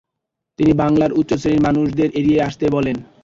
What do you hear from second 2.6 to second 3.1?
বলেন।